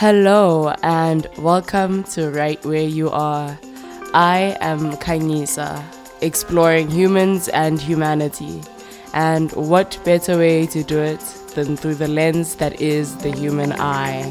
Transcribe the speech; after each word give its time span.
Hello 0.00 0.72
and 0.82 1.26
welcome 1.36 2.04
to 2.04 2.30
Right 2.30 2.64
Where 2.64 2.88
You 2.88 3.10
Are. 3.10 3.58
I 4.14 4.56
am 4.62 4.92
Kainisa, 4.92 5.84
exploring 6.22 6.88
humans 6.88 7.48
and 7.48 7.78
humanity. 7.78 8.62
And 9.12 9.52
what 9.52 10.00
better 10.02 10.38
way 10.38 10.66
to 10.68 10.82
do 10.82 10.98
it 11.00 11.20
than 11.54 11.76
through 11.76 11.96
the 11.96 12.08
lens 12.08 12.54
that 12.54 12.80
is 12.80 13.14
the 13.18 13.30
human 13.30 13.72
eye? 13.72 14.22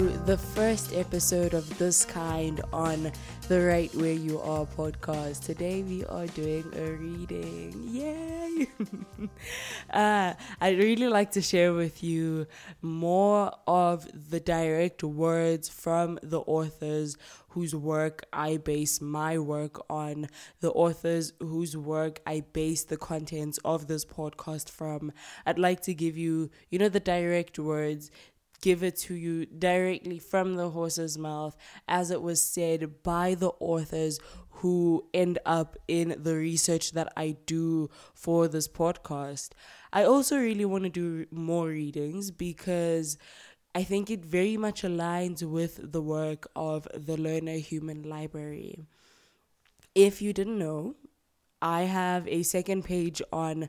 The 0.00 0.38
first 0.38 0.94
episode 0.94 1.52
of 1.52 1.78
this 1.78 2.06
kind 2.06 2.62
on 2.72 3.12
the 3.48 3.60
Right 3.60 3.94
Where 3.94 4.12
You 4.12 4.40
Are 4.40 4.64
podcast. 4.64 5.44
Today 5.44 5.82
we 5.82 6.06
are 6.06 6.26
doing 6.28 6.64
a 6.74 6.92
reading. 6.92 7.74
Yay! 7.86 8.68
uh, 9.90 10.34
I'd 10.58 10.78
really 10.78 11.08
like 11.08 11.32
to 11.32 11.42
share 11.42 11.74
with 11.74 12.02
you 12.02 12.46
more 12.80 13.52
of 13.66 14.08
the 14.30 14.40
direct 14.40 15.04
words 15.04 15.68
from 15.68 16.18
the 16.22 16.40
authors 16.40 17.18
whose 17.50 17.74
work 17.74 18.24
I 18.32 18.58
base 18.58 19.00
my 19.00 19.38
work 19.38 19.84
on, 19.90 20.28
the 20.60 20.70
authors 20.70 21.32
whose 21.40 21.76
work 21.76 22.20
I 22.26 22.44
base 22.52 22.84
the 22.84 22.96
contents 22.96 23.58
of 23.64 23.88
this 23.88 24.04
podcast 24.04 24.70
from. 24.70 25.12
I'd 25.44 25.58
like 25.58 25.80
to 25.82 25.94
give 25.94 26.16
you, 26.16 26.50
you 26.70 26.78
know, 26.78 26.88
the 26.88 27.00
direct 27.00 27.58
words 27.58 28.10
give 28.60 28.82
it 28.82 28.96
to 28.96 29.14
you 29.14 29.46
directly 29.46 30.18
from 30.18 30.54
the 30.54 30.70
horse's 30.70 31.16
mouth, 31.16 31.56
as 31.88 32.10
it 32.10 32.22
was 32.22 32.42
said 32.42 33.02
by 33.02 33.34
the 33.34 33.50
authors 33.60 34.18
who 34.60 35.06
end 35.14 35.38
up 35.46 35.76
in 35.88 36.14
the 36.18 36.36
research 36.36 36.92
that 36.92 37.12
I 37.16 37.36
do 37.46 37.88
for 38.14 38.46
this 38.46 38.68
podcast. 38.68 39.50
I 39.92 40.04
also 40.04 40.36
really 40.36 40.66
want 40.66 40.84
to 40.84 40.90
do 40.90 41.26
more 41.30 41.68
readings 41.68 42.30
because 42.30 43.16
I 43.74 43.84
think 43.84 44.10
it 44.10 44.24
very 44.24 44.56
much 44.56 44.82
aligns 44.82 45.42
with 45.42 45.92
the 45.92 46.02
work 46.02 46.46
of 46.54 46.86
the 46.92 47.16
Learner 47.16 47.56
Human 47.56 48.02
Library. 48.02 48.80
If 49.94 50.20
you 50.20 50.32
didn't 50.32 50.58
know, 50.58 50.96
I 51.62 51.82
have 51.82 52.26
a 52.28 52.42
second 52.42 52.84
page 52.84 53.22
on 53.32 53.68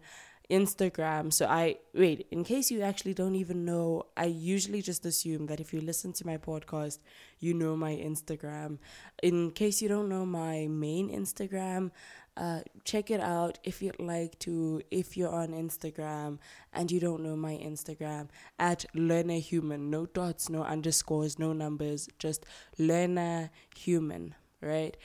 Instagram. 0.52 1.32
So 1.32 1.46
I 1.48 1.78
wait, 1.94 2.28
in 2.30 2.44
case 2.44 2.70
you 2.70 2.82
actually 2.82 3.14
don't 3.14 3.36
even 3.36 3.64
know, 3.66 4.08
I 4.18 4.26
usually 4.26 4.82
just 4.82 5.06
assume 5.06 5.48
that 5.48 5.60
if 5.60 5.74
you 5.74 5.82
listen 5.82 6.12
to 6.14 6.28
my 6.28 6.38
podcast, 6.38 7.00
you 7.40 7.54
know 7.54 7.76
my 7.78 7.94
Instagram. 7.94 8.78
In 9.24 9.52
case 9.52 9.82
you 9.82 9.88
don't 9.88 10.10
know 10.10 10.26
my 10.26 10.68
main 10.68 11.10
Instagram, 11.10 11.92
uh, 12.38 12.62
check 12.86 13.10
it 13.12 13.22
out 13.22 13.60
if 13.64 13.82
you'd 13.82 14.00
like 14.00 14.38
to. 14.40 14.82
If 14.92 15.16
you're 15.18 15.34
on 15.34 15.50
Instagram 15.50 16.40
and 16.74 16.92
you 16.92 17.00
don't 17.00 17.24
know 17.24 17.36
my 17.36 17.54
Instagram, 17.54 18.28
at 18.60 18.86
learner 18.94 19.40
human, 19.40 19.90
no 19.90 20.06
dots, 20.06 20.50
no 20.50 20.64
underscores, 20.64 21.40
no 21.40 21.54
numbers, 21.54 22.10
just 22.20 22.46
learner 22.78 23.50
human, 23.76 24.36
right? 24.62 24.98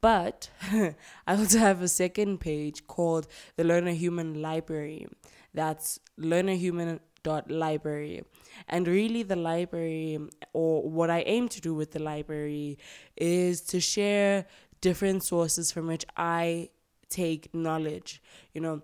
But 0.00 0.48
I 0.72 0.94
also 1.26 1.58
have 1.58 1.82
a 1.82 1.88
second 1.88 2.38
page 2.38 2.86
called 2.86 3.26
the 3.56 3.64
Learner 3.64 3.92
Human 3.92 4.40
Library. 4.40 5.06
That's 5.52 6.00
learnerhuman.library. 6.18 8.24
And 8.68 8.88
really, 8.88 9.22
the 9.22 9.36
library, 9.36 10.18
or 10.52 10.88
what 10.88 11.10
I 11.10 11.20
aim 11.20 11.48
to 11.50 11.60
do 11.60 11.74
with 11.74 11.92
the 11.92 11.98
library, 11.98 12.78
is 13.16 13.60
to 13.62 13.80
share 13.80 14.46
different 14.80 15.22
sources 15.22 15.70
from 15.70 15.86
which 15.86 16.06
I 16.16 16.70
take 17.08 17.54
knowledge. 17.54 18.22
You 18.54 18.62
know, 18.62 18.82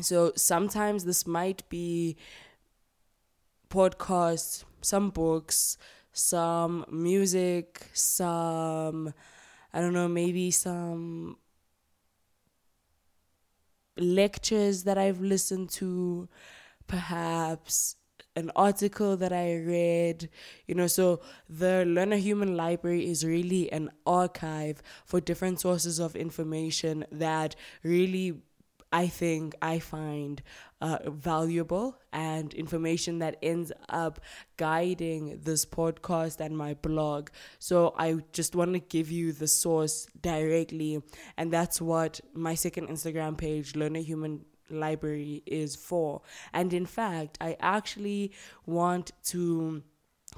so 0.00 0.32
sometimes 0.36 1.04
this 1.04 1.26
might 1.26 1.68
be 1.68 2.16
podcasts, 3.70 4.64
some 4.80 5.10
books, 5.10 5.78
some 6.12 6.84
music, 6.90 7.88
some 7.92 9.12
I 9.76 9.80
don't 9.82 9.92
know, 9.92 10.08
maybe 10.08 10.50
some 10.50 11.36
lectures 13.96 14.84
that 14.84 14.98
I've 14.98 15.20
listened 15.20 15.70
to, 15.70 16.28
perhaps 16.86 17.96
an 18.34 18.50
article 18.54 19.16
that 19.16 19.32
I 19.32 19.56
read, 19.56 20.28
you 20.66 20.74
know. 20.74 20.86
So, 20.86 21.20
the 21.48 21.84
Learner 21.86 22.16
Human 22.16 22.56
Library 22.56 23.08
is 23.08 23.24
really 23.24 23.72
an 23.72 23.90
archive 24.06 24.82
for 25.06 25.20
different 25.20 25.60
sources 25.60 25.98
of 25.98 26.14
information 26.16 27.06
that 27.10 27.56
really 27.82 28.42
I 28.96 29.08
think 29.08 29.54
I 29.60 29.78
find 29.78 30.42
uh, 30.80 31.10
valuable 31.10 31.98
and 32.14 32.54
information 32.54 33.18
that 33.18 33.36
ends 33.42 33.70
up 33.90 34.20
guiding 34.56 35.38
this 35.42 35.66
podcast 35.66 36.40
and 36.40 36.56
my 36.56 36.72
blog. 36.72 37.28
So 37.58 37.94
I 37.98 38.16
just 38.32 38.56
want 38.56 38.72
to 38.72 38.78
give 38.78 39.10
you 39.10 39.32
the 39.32 39.48
source 39.48 40.06
directly, 40.22 41.02
and 41.36 41.52
that's 41.52 41.78
what 41.78 42.22
my 42.32 42.54
second 42.54 42.88
Instagram 42.88 43.36
page, 43.36 43.76
Learner 43.76 44.00
Human 44.00 44.46
Library, 44.70 45.42
is 45.44 45.76
for. 45.76 46.22
And 46.54 46.72
in 46.72 46.86
fact, 46.86 47.36
I 47.38 47.58
actually 47.60 48.32
want 48.64 49.12
to 49.24 49.82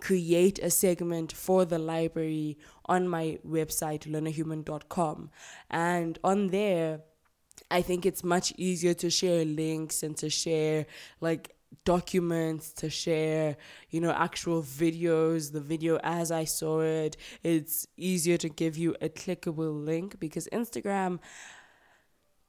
create 0.01 0.59
a 0.59 0.71
segment 0.71 1.31
for 1.31 1.65
the 1.65 1.79
library 1.79 2.59
on 2.87 3.07
my 3.09 3.39
website 3.47 4.03
learnerhuman.com 4.07 5.31
and 5.71 6.19
on 6.25 6.49
there 6.49 7.03
I 7.71 7.83
think 7.83 8.07
it's 8.07 8.25
much 8.25 8.53
easier 8.57 8.95
to 8.95 9.11
share 9.11 9.45
links 9.45 10.03
and 10.03 10.17
to 10.19 10.31
share 10.31 10.87
like 11.21 11.55
documents 11.85 12.73
to 12.73 12.89
share 12.89 13.55
you 13.91 14.01
know 14.01 14.11
actual 14.11 14.63
videos 14.63 15.53
the 15.53 15.61
video 15.61 15.99
as 16.03 16.31
i 16.31 16.45
saw 16.45 16.81
it. 16.81 17.17
It's 17.43 17.87
easier 17.97 18.39
to 18.39 18.49
give 18.49 18.79
you 18.79 18.97
a 19.03 19.09
clickable 19.09 19.85
link 19.85 20.19
because 20.19 20.49
instagram 20.53 21.19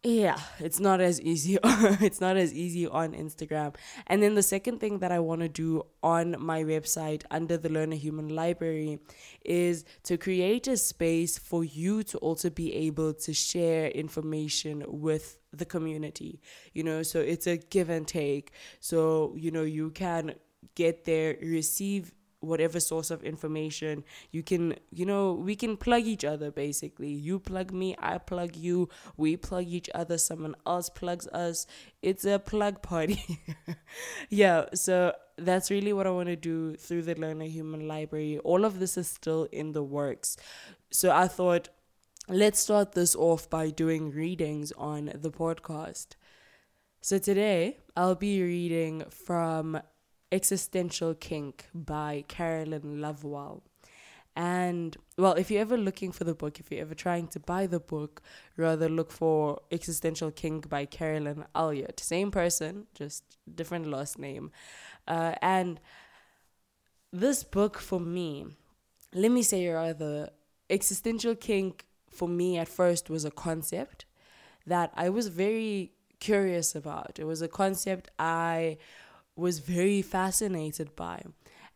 yeah 0.03 0.39
it's 0.59 0.79
not 0.79 1.01
as 1.01 1.19
easy 1.21 1.57
it's 1.63 2.21
not 2.21 2.37
as 2.37 2.53
easy 2.53 2.87
on 2.87 3.13
instagram. 3.13 3.75
And 4.07 4.23
then 4.23 4.35
the 4.35 4.43
second 4.43 4.79
thing 4.79 4.99
that 4.99 5.11
i 5.11 5.19
want 5.19 5.41
to 5.41 5.49
do 5.49 5.83
on 6.01 6.35
my 6.39 6.63
website 6.63 7.23
under 7.29 7.57
the 7.57 7.69
learner 7.69 7.97
human 7.97 8.29
library 8.29 8.99
is 9.43 9.83
to 10.03 10.17
create 10.17 10.67
a 10.67 10.77
space 10.77 11.37
for 11.37 11.63
you 11.63 12.03
to 12.03 12.17
also 12.19 12.49
be 12.49 12.73
able 12.73 13.13
to 13.13 13.33
share 13.33 13.87
information 13.89 14.85
with 14.87 15.37
the 15.51 15.65
community 15.65 16.39
you 16.73 16.83
know? 16.83 17.03
So 17.03 17.19
it's 17.19 17.47
a 17.47 17.57
give 17.57 17.89
and 17.89 18.07
take. 18.07 18.51
So 18.79 19.33
you 19.37 19.51
know 19.51 19.63
you 19.63 19.91
can 19.91 20.35
get 20.75 21.05
there 21.05 21.37
receive 21.41 22.13
whatever 22.41 22.79
source 22.79 23.11
of 23.11 23.23
information 23.23 24.03
you 24.31 24.41
can 24.41 24.73
you 24.91 25.05
know 25.05 25.33
we 25.33 25.55
can 25.55 25.75
plug 25.77 26.03
each 26.03 26.23
other 26.23 26.51
basically. 26.51 27.09
You 27.09 27.39
plug 27.39 27.71
me 27.71 27.95
i 27.99 28.17
plug 28.17 28.55
you. 28.55 28.89
We 29.17 29.37
plug 29.37 29.67
each 29.67 29.89
other 29.93 30.17
someone 30.17 30.55
else 30.65 30.89
plugs 30.89 31.27
us. 31.27 31.67
It's 32.01 32.25
a 32.25 32.39
plug 32.39 32.81
party. 32.81 33.39
Yeah 34.29 34.65
so 34.73 35.13
that's 35.37 35.71
really 35.71 35.93
what 35.93 36.05
i 36.05 36.09
want 36.09 36.27
to 36.27 36.35
do 36.35 36.75
through 36.75 37.03
the 37.03 37.15
learner 37.15 37.45
human 37.45 37.87
library. 37.87 38.37
All 38.39 38.65
of 38.65 38.79
this 38.79 38.97
is 38.97 39.07
still 39.07 39.47
in 39.51 39.71
the 39.73 39.83
works. 39.83 40.37
So 40.91 41.11
i 41.11 41.27
thought 41.27 41.69
let's 42.27 42.59
start 42.59 42.93
this 42.93 43.15
off 43.15 43.49
by 43.49 43.69
doing 43.69 44.11
readings 44.11 44.71
on 44.73 45.11
the 45.15 45.31
podcast. 45.31 46.09
So 47.01 47.17
today 47.17 47.77
i'll 47.95 48.15
be 48.15 48.41
reading 48.41 49.03
from 49.09 49.81
Existential 50.31 51.13
Kink 51.13 51.67
by 51.73 52.23
Carolyn 52.27 53.01
Lovewell. 53.01 53.63
And 54.35 54.95
well, 55.17 55.33
if 55.33 55.51
you're 55.51 55.61
ever 55.61 55.77
looking 55.77 56.11
for 56.11 56.23
the 56.23 56.33
book, 56.33 56.59
if 56.59 56.71
you're 56.71 56.81
ever 56.81 56.95
trying 56.95 57.27
to 57.29 57.39
buy 57.39 57.67
the 57.67 57.79
book, 57.79 58.21
rather 58.55 58.87
look 58.87 59.11
for 59.11 59.59
Existential 59.71 60.31
Kink 60.31 60.69
by 60.69 60.85
Carolyn 60.85 61.45
Elliott. 61.55 61.99
Same 61.99 62.31
person, 62.31 62.87
just 62.93 63.23
different 63.53 63.87
last 63.87 64.17
name. 64.17 64.51
Uh, 65.07 65.33
and 65.41 65.79
this 67.11 67.43
book 67.43 67.79
for 67.79 67.99
me, 67.99 68.45
let 69.13 69.31
me 69.31 69.41
say 69.41 69.67
rather, 69.67 70.29
Existential 70.69 71.35
Kink 71.35 71.85
for 72.09 72.27
me 72.27 72.57
at 72.57 72.67
first 72.67 73.09
was 73.09 73.25
a 73.25 73.31
concept 73.31 74.05
that 74.65 74.91
I 74.95 75.09
was 75.09 75.27
very 75.27 75.91
curious 76.19 76.75
about. 76.75 77.17
It 77.17 77.25
was 77.25 77.41
a 77.41 77.47
concept 77.47 78.09
I 78.19 78.77
was 79.39 79.59
very 79.59 80.01
fascinated 80.01 80.95
by. 80.95 81.23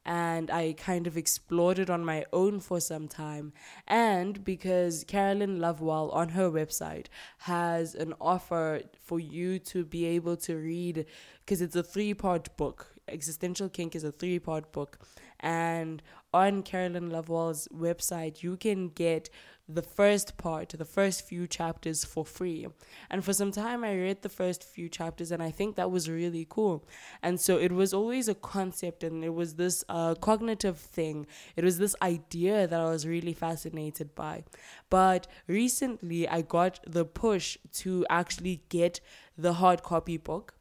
and 0.05 0.51
I 0.51 0.73
kind 0.73 1.07
of 1.07 1.15
explored 1.17 1.79
it 1.79 1.89
on 1.89 2.03
my 2.03 2.25
own 2.33 2.59
for 2.59 2.79
some 2.81 3.07
time. 3.07 3.53
And 3.87 4.43
because 4.43 5.05
Carolyn 5.05 5.59
Lovewell 5.59 6.09
on 6.11 6.29
her 6.29 6.49
website 6.51 7.07
has 7.39 7.95
an 7.95 8.13
offer 8.19 8.81
for 9.01 9.19
you 9.19 9.59
to 9.59 9.85
be 9.85 10.05
able 10.05 10.35
to 10.37 10.57
read, 10.57 11.05
because 11.39 11.61
it's 11.61 11.75
a 11.75 11.83
three 11.83 12.13
part 12.13 12.55
book. 12.57 12.92
Existential 13.07 13.69
Kink 13.69 13.95
is 13.95 14.03
a 14.03 14.11
three 14.11 14.39
part 14.39 14.71
book. 14.71 14.99
And 15.39 16.01
on 16.33 16.63
Carolyn 16.63 17.09
Lovewell's 17.09 17.67
website, 17.67 18.41
you 18.41 18.55
can 18.57 18.89
get 18.89 19.29
the 19.67 19.81
first 19.81 20.37
part, 20.37 20.69
the 20.69 20.85
first 20.85 21.25
few 21.25 21.47
chapters 21.47 22.03
for 22.03 22.25
free. 22.25 22.67
And 23.09 23.23
for 23.23 23.33
some 23.33 23.51
time, 23.51 23.83
I 23.83 23.95
read 23.95 24.21
the 24.21 24.29
first 24.29 24.63
few 24.63 24.89
chapters, 24.89 25.31
and 25.31 25.41
I 25.41 25.51
think 25.51 25.75
that 25.75 25.89
was 25.89 26.09
really 26.09 26.45
cool. 26.49 26.85
And 27.21 27.39
so 27.39 27.57
it 27.57 27.71
was 27.71 27.93
always 27.93 28.27
a 28.27 28.35
concept, 28.35 29.03
and 29.03 29.23
it 29.23 29.33
was 29.33 29.55
this 29.55 29.83
uh, 29.87 30.15
cognitive 30.15 30.77
thing. 30.77 31.27
It 31.55 31.63
was 31.63 31.77
this 31.77 31.95
idea 32.01 32.67
that 32.67 32.79
I 32.79 32.89
was 32.89 33.07
really 33.07 33.33
fascinated 33.33 34.15
by. 34.15 34.43
But 34.89 35.27
recently, 35.47 36.27
I 36.27 36.41
got 36.41 36.79
the 36.85 37.05
push 37.05 37.57
to 37.73 38.05
actually 38.09 38.63
get 38.69 38.99
the 39.37 39.53
hard 39.53 39.81
copy 39.81 40.17
book 40.17 40.55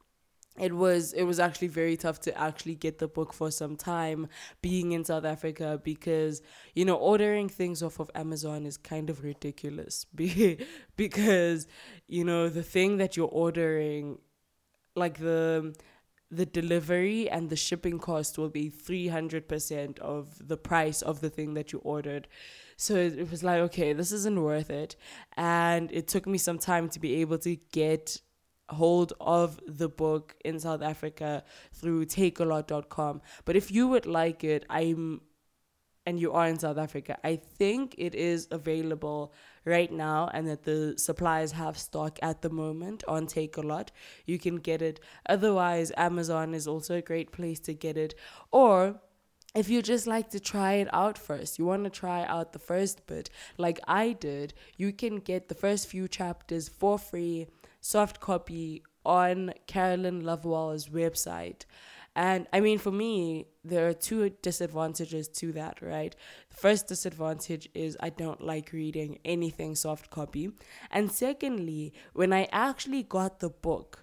it 0.59 0.75
was 0.75 1.13
it 1.15 1.25
was 1.25 1.41
actually 1.41 1.69
very 1.69 1.97
tough 1.97 2.21
to 2.21 2.39
actually 2.39 2.75
get 2.75 2.99
the 2.99 3.09
book 3.09 3.33
for 3.33 3.51
some 3.51 3.75
time 3.75 4.29
being 4.61 4.93
in 4.93 5.05
South 5.05 5.25
Africa 5.25 5.81
because 5.83 6.43
you 6.75 6.85
know 6.85 6.97
ordering 6.97 7.49
things 7.49 7.83
off 7.83 7.99
of 7.99 8.11
Amazon 8.15 8.67
is 8.67 8.77
kind 8.77 9.09
of 9.09 9.25
ridiculous 9.25 10.05
because 10.97 11.67
you 12.07 12.25
know 12.25 12.49
the 12.49 12.63
thing 12.63 12.99
that 12.99 13.17
you're 13.17 13.29
ordering 13.29 14.19
like 14.95 15.19
the 15.19 15.75
the 16.31 16.47
delivery 16.47 17.29
and 17.29 17.51
the 17.51 17.57
shipping 17.57 17.99
cost 17.99 18.39
will 18.39 18.49
be 18.49 18.71
300% 18.71 19.99
of 19.99 20.49
the 20.49 20.57
price 20.57 21.03
of 21.03 21.21
the 21.21 21.29
thing 21.29 21.53
that 21.53 21.75
you 21.75 21.79
ordered. 21.81 22.27
So 22.79 22.97
it 22.97 23.31
was 23.31 23.43
like 23.43 23.61
okay 23.61 23.93
this 23.93 24.13
isn't 24.13 24.43
worth 24.43 24.71
it. 24.71 24.97
And 25.37 25.91
it 25.93 26.09
took 26.09 26.27
me 26.27 26.39
some 26.39 26.59
time 26.59 26.89
to 26.91 27.01
be 27.01 27.17
able 27.17 27.39
to 27.39 27.57
get 27.73 28.21
hold 28.73 29.13
of 29.21 29.61
the 29.67 29.89
book 29.89 30.35
in 30.45 30.59
South 30.59 30.83
Africa 30.83 31.45
through 31.73 32.07
takealot.com. 32.07 33.23
But 33.45 33.57
if 33.57 33.71
you 33.71 33.89
would 33.89 34.07
like 34.07 34.45
it, 34.45 34.65
I'm 34.69 35.21
and 36.05 36.19
you 36.19 36.33
are 36.33 36.49
in 36.49 36.59
South 36.59 36.79
Africa, 36.79 37.17
I 37.23 37.37
think 37.37 37.95
it 37.97 38.15
is 38.15 38.49
available 38.51 39.33
right 39.65 39.93
now 39.93 40.29
and 40.35 40.49
that 40.49 40.65
the 40.65 40.95
suppliers 40.97 41.53
have 41.53 41.79
stock 41.79 42.19
at 42.23 42.43
the 42.43 42.51
moment 42.51 43.05
on 43.07 43.27
Take 43.27 43.57
a 43.57 43.61
Lot. 43.61 43.93
You 44.27 44.39
can 44.39 44.57
get 44.57 44.83
it. 44.83 44.99
Otherwise, 45.29 45.93
Amazon 45.97 46.55
is 46.55 46.67
also 46.67 46.97
a 46.97 47.03
great 47.03 47.31
place 47.31 47.61
to 47.61 47.75
get 47.75 47.97
it. 47.97 48.15
Or 48.51 49.01
if 49.55 49.69
you 49.69 49.83
just 49.83 50.07
like 50.07 50.31
to 50.31 50.41
try 50.41 50.75
it 50.75 50.89
out 50.93 51.19
first, 51.19 51.59
you 51.59 51.67
want 51.67 51.85
to 51.85 51.91
try 51.91 52.25
out 52.25 52.53
the 52.53 52.59
first 52.59 53.07
bit, 53.07 53.29
like 53.59 53.81
I 53.87 54.13
did, 54.13 54.55
you 54.77 54.93
can 54.93 55.17
get 55.17 55.49
the 55.49 55.55
first 55.55 55.89
few 55.89 56.09
chapters 56.09 56.69
for 56.69 56.99
free 56.99 57.49
soft 57.81 58.21
copy 58.21 58.83
on 59.05 59.53
Carolyn 59.67 60.25
Lovewell's 60.25 60.89
website. 60.89 61.65
And 62.15 62.47
I 62.53 62.61
mean, 62.61 62.79
for 62.79 62.91
me, 62.91 63.47
there 63.65 63.89
are 63.89 63.95
two 63.95 64.31
disadvantages 64.43 65.29
to 65.29 65.53
that, 65.53 65.81
right? 65.81 66.15
The 66.51 66.57
first 66.57 66.87
disadvantage 66.87 67.69
is 67.75 67.97
I 68.01 68.11
don't 68.11 68.43
like 68.43 68.73
reading 68.73 69.19
anything 69.25 69.75
soft 69.75 70.11
copy. 70.11 70.51
And 70.91 71.11
secondly, 71.11 71.95
when 72.13 72.33
I 72.33 72.49
actually 72.53 73.03
got 73.03 73.41
the 73.41 73.49
book, 73.49 74.02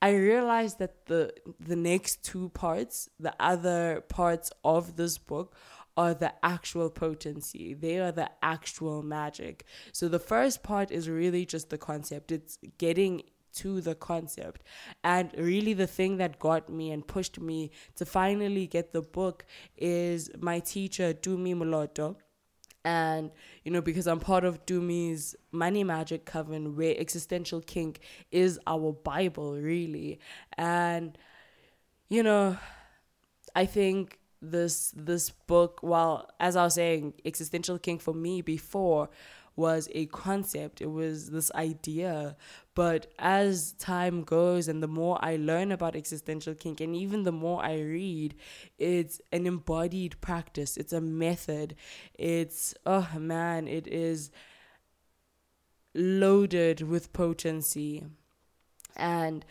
I 0.00 0.10
realized 0.10 0.78
that 0.78 1.06
the 1.06 1.32
the 1.58 1.76
next 1.76 2.22
two 2.24 2.50
parts, 2.50 3.08
the 3.18 3.34
other 3.40 4.02
parts 4.08 4.50
of 4.64 4.96
this 4.96 5.18
book, 5.18 5.56
are 5.96 6.14
the 6.14 6.32
actual 6.44 6.88
potency. 6.90 7.74
They 7.74 7.98
are 7.98 8.12
the 8.12 8.30
actual 8.40 9.02
magic. 9.02 9.64
So 9.92 10.08
the 10.08 10.20
first 10.20 10.62
part 10.62 10.92
is 10.92 11.08
really 11.08 11.44
just 11.44 11.70
the 11.70 11.78
concept. 11.78 12.30
It's 12.30 12.58
getting 12.78 13.22
to 13.54 13.80
the 13.80 13.96
concept. 13.96 14.62
And 15.02 15.32
really, 15.36 15.72
the 15.72 15.88
thing 15.88 16.18
that 16.18 16.38
got 16.38 16.68
me 16.68 16.92
and 16.92 17.06
pushed 17.06 17.40
me 17.40 17.72
to 17.96 18.06
finally 18.06 18.68
get 18.68 18.92
the 18.92 19.02
book 19.02 19.44
is 19.76 20.30
my 20.38 20.60
teacher, 20.60 21.12
Dumi 21.12 21.54
Moloto. 21.56 22.16
And, 22.84 23.30
you 23.64 23.70
know, 23.70 23.82
because 23.82 24.06
I'm 24.06 24.20
part 24.20 24.44
of 24.44 24.64
Dumi's 24.64 25.36
Money 25.52 25.84
Magic 25.84 26.24
Coven, 26.24 26.76
where 26.76 26.94
existential 26.96 27.60
kink 27.60 28.00
is 28.30 28.58
our 28.66 28.92
Bible, 28.92 29.56
really. 29.56 30.20
And, 30.56 31.18
you 32.08 32.22
know, 32.22 32.56
I 33.54 33.66
think 33.66 34.18
this 34.40 34.92
this 34.96 35.30
book 35.30 35.80
well 35.82 36.30
as 36.38 36.54
i 36.54 36.62
was 36.62 36.74
saying 36.74 37.12
existential 37.24 37.76
kink 37.76 38.00
for 38.00 38.14
me 38.14 38.40
before 38.40 39.10
was 39.58 39.88
a 39.92 40.06
concept 40.06 40.80
it 40.80 40.90
was 40.90 41.30
this 41.30 41.50
idea 41.56 42.36
but 42.74 43.08
as 43.18 43.72
time 43.72 44.22
goes 44.22 44.68
and 44.68 44.80
the 44.80 44.88
more 44.88 45.18
i 45.20 45.34
learn 45.34 45.72
about 45.72 45.96
existential 45.96 46.54
kink 46.54 46.80
and 46.80 46.94
even 46.94 47.24
the 47.24 47.32
more 47.32 47.62
i 47.64 47.74
read 47.74 48.36
it's 48.78 49.20
an 49.32 49.46
embodied 49.46 50.18
practice 50.20 50.76
it's 50.76 50.92
a 50.92 51.00
method 51.00 51.74
it's 52.14 52.72
oh 52.86 53.08
man 53.18 53.66
it 53.66 53.88
is 53.88 54.30
loaded 55.94 56.80
with 56.82 57.12
potency 57.12 58.04
and 58.94 59.44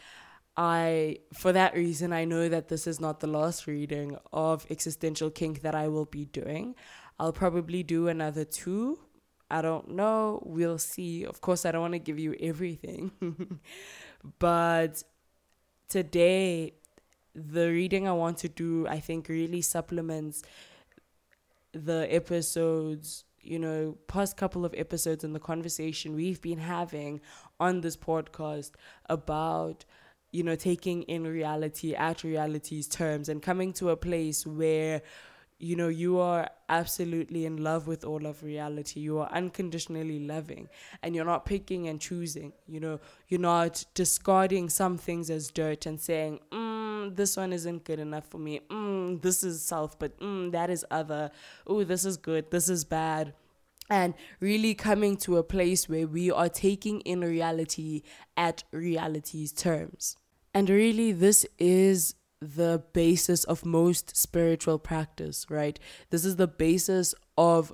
I, 0.59 1.19
for 1.33 1.53
that 1.53 1.75
reason, 1.75 2.11
I 2.11 2.25
know 2.25 2.49
that 2.49 2.67
this 2.67 2.87
is 2.87 2.99
not 2.99 3.19
the 3.19 3.27
last 3.27 3.67
reading 3.67 4.17
of 4.33 4.65
Existential 4.71 5.29
Kink 5.29 5.61
that 5.61 5.75
I 5.75 5.87
will 5.87 6.05
be 6.05 6.25
doing. 6.25 6.73
I'll 7.19 7.31
probably 7.31 7.83
do 7.83 8.07
another 8.07 8.43
two. 8.43 8.99
I 9.49 9.61
don't 9.61 9.89
know. 9.89 10.41
We'll 10.45 10.77
see. 10.77 11.25
Of 11.25 11.41
course, 11.41 11.65
I 11.65 11.71
don't 11.71 11.81
want 11.81 11.93
to 11.93 11.99
give 11.99 12.19
you 12.19 12.35
everything. 12.39 13.11
but 14.39 15.03
today, 15.87 16.73
the 17.33 17.69
reading 17.69 18.07
I 18.07 18.13
want 18.13 18.37
to 18.39 18.49
do, 18.49 18.87
I 18.87 18.99
think, 18.99 19.29
really 19.29 19.61
supplements 19.61 20.43
the 21.73 22.07
episodes 22.09 23.23
you 23.39 23.57
know, 23.57 23.97
past 24.07 24.35
couple 24.35 24.65
of 24.65 24.73
episodes 24.75 25.23
and 25.23 25.33
the 25.33 25.39
conversation 25.39 26.15
we've 26.15 26.41
been 26.41 26.57
having 26.57 27.21
on 27.61 27.79
this 27.79 27.95
podcast 27.95 28.71
about 29.05 29.85
you 30.31 30.43
know, 30.43 30.55
taking 30.55 31.03
in 31.03 31.23
reality 31.23 31.95
at 31.95 32.23
reality's 32.23 32.87
terms 32.87 33.29
and 33.29 33.41
coming 33.41 33.73
to 33.73 33.89
a 33.89 33.97
place 33.97 34.45
where, 34.45 35.01
you 35.59 35.75
know, 35.75 35.87
you 35.87 36.19
are 36.19 36.49
absolutely 36.69 37.45
in 37.45 37.63
love 37.63 37.87
with 37.87 38.03
all 38.03 38.25
of 38.25 38.43
reality. 38.43 38.99
You 38.99 39.19
are 39.19 39.31
unconditionally 39.31 40.19
loving 40.19 40.69
and 41.01 41.15
you're 41.15 41.25
not 41.25 41.45
picking 41.45 41.87
and 41.87 41.99
choosing. 41.99 42.53
You 42.67 42.79
know, 42.79 42.99
you're 43.27 43.39
not 43.39 43.83
discarding 43.93 44.69
some 44.69 44.97
things 44.97 45.29
as 45.29 45.49
dirt 45.49 45.85
and 45.85 45.99
saying, 45.99 46.39
mm, 46.51 47.15
this 47.15 47.37
one 47.37 47.53
isn't 47.53 47.85
good 47.85 47.99
enough 47.99 48.27
for 48.27 48.37
me. 48.37 48.61
Mm, 48.69 49.21
this 49.21 49.43
is 49.43 49.61
self, 49.61 49.97
but 49.97 50.19
mm, 50.19 50.51
that 50.51 50.69
is 50.69 50.85
other. 50.91 51.31
Oh, 51.65 51.83
this 51.83 52.05
is 52.05 52.17
good. 52.17 52.51
This 52.51 52.69
is 52.69 52.83
bad 52.83 53.33
and 53.89 54.13
really 54.39 54.75
coming 54.75 55.17
to 55.17 55.37
a 55.37 55.43
place 55.43 55.87
where 55.87 56.07
we 56.07 56.29
are 56.29 56.49
taking 56.49 56.99
in 57.01 57.21
reality 57.21 58.03
at 58.35 58.63
reality's 58.71 59.51
terms. 59.51 60.17
And 60.53 60.69
really, 60.69 61.11
this 61.11 61.45
is 61.57 62.15
the 62.41 62.83
basis 62.93 63.43
of 63.45 63.65
most 63.65 64.15
spiritual 64.15 64.79
practice, 64.79 65.45
right? 65.49 65.79
This 66.09 66.25
is 66.25 66.35
the 66.35 66.47
basis 66.47 67.15
of 67.37 67.73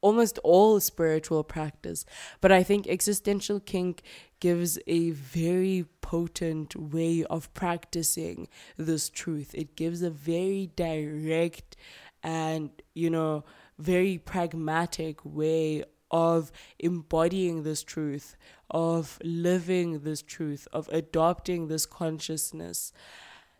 almost 0.00 0.38
all 0.38 0.80
spiritual 0.80 1.44
practice. 1.44 2.04
But 2.40 2.52
I 2.52 2.62
think 2.62 2.86
existential 2.86 3.60
kink 3.60 4.02
gives 4.40 4.78
a 4.86 5.10
very 5.10 5.86
potent 6.00 6.74
way 6.76 7.24
of 7.24 7.52
practicing 7.54 8.48
this 8.76 9.08
truth. 9.08 9.54
It 9.54 9.76
gives 9.76 10.02
a 10.02 10.10
very 10.10 10.70
direct 10.74 11.76
and, 12.22 12.70
you 12.94 13.10
know, 13.10 13.44
very 13.78 14.18
pragmatic 14.18 15.24
way 15.24 15.84
of 16.10 16.52
embodying 16.78 17.62
this 17.62 17.82
truth, 17.82 18.36
of 18.70 19.18
living 19.24 20.00
this 20.00 20.20
truth, 20.20 20.68
of 20.72 20.88
adopting 20.92 21.68
this 21.68 21.86
consciousness. 21.86 22.92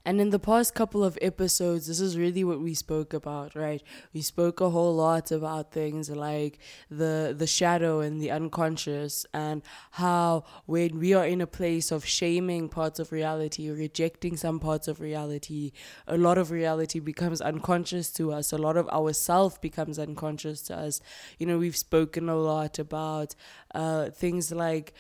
And 0.05 0.21
in 0.21 0.31
the 0.31 0.39
past 0.39 0.75
couple 0.75 1.05
of 1.05 1.17
episodes, 1.23 1.87
this 1.87 2.01
is 2.01 2.19
really 2.19 2.43
what 2.43 2.61
we 2.61 2.75
spoke 2.75 3.15
about, 3.15 3.55
right? 3.55 3.83
We 4.13 4.21
spoke 4.21 4.61
a 4.61 4.71
whole 4.71 4.95
lot 4.95 5.31
about 5.31 5.73
things 5.73 6.11
like 6.11 6.59
the 6.91 7.35
the 7.37 7.47
shadow 7.47 8.01
and 8.01 8.21
the 8.21 8.31
unconscious 8.31 9.25
and 9.33 9.63
how 9.93 10.45
when 10.67 10.99
we 10.99 11.15
are 11.15 11.27
in 11.27 11.41
a 11.41 11.47
place 11.47 11.93
of 11.93 12.05
shaming 12.05 12.69
parts 12.69 12.99
of 12.99 13.13
reality, 13.13 13.71
rejecting 13.71 14.37
some 14.37 14.59
parts 14.59 14.89
of 14.89 15.01
reality, 15.01 15.73
a 16.07 16.17
lot 16.17 16.37
of 16.37 16.51
reality 16.51 16.99
becomes 16.99 17.41
unconscious 17.41 18.11
to 18.13 18.33
us. 18.33 18.53
A 18.53 18.59
lot 18.59 18.77
of 18.77 18.89
our 18.91 19.13
self 19.13 19.61
becomes 19.61 19.99
unconscious 19.99 20.63
to 20.63 20.77
us. 20.77 21.01
You 21.39 21.47
know, 21.47 21.59
we've 21.59 21.77
spoken 21.77 22.29
a 22.29 22.37
lot 22.37 22.79
about 22.79 23.35
uh, 23.75 24.11
things 24.11 24.51
like 24.51 24.95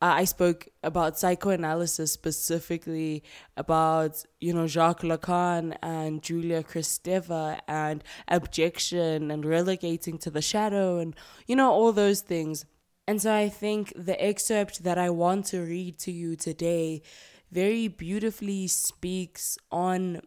I 0.00 0.24
spoke 0.24 0.68
about 0.84 1.18
psychoanalysis 1.18 2.12
specifically 2.12 3.24
about, 3.56 4.24
you 4.40 4.52
know, 4.52 4.68
Jacques 4.68 5.02
Lacan 5.02 5.76
and 5.82 6.22
Julia 6.22 6.62
Kristeva 6.62 7.60
and 7.66 8.04
abjection 8.28 9.32
and 9.32 9.44
relegating 9.44 10.18
to 10.18 10.30
the 10.30 10.42
shadow 10.42 10.98
and, 10.98 11.16
you 11.48 11.56
know, 11.56 11.72
all 11.72 11.92
those 11.92 12.20
things. 12.20 12.64
And 13.08 13.20
so 13.20 13.34
I 13.34 13.48
think 13.48 13.92
the 13.96 14.22
excerpt 14.24 14.84
that 14.84 14.98
I 14.98 15.10
want 15.10 15.46
to 15.46 15.62
read 15.62 15.98
to 16.00 16.12
you 16.12 16.36
today 16.36 17.02
very 17.50 17.88
beautifully 17.88 18.68
speaks 18.68 19.58
on 19.72 20.20